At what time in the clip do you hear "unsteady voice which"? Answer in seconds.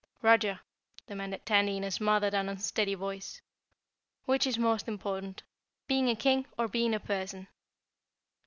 2.49-4.47